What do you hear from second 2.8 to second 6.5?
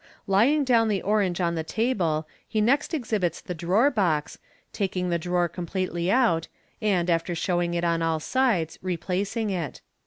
exhibits the drawer box, taking the drawer completely out,